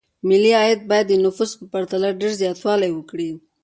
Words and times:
ملي 0.29 0.51
عاید 0.59 0.81
باید 0.89 1.05
د 1.09 1.13
نفوسو 1.23 1.55
په 1.59 1.65
پرتله 1.73 2.09
ډېر 2.19 2.31
زیاتوالی 2.41 2.89
وکړي. 2.93 3.29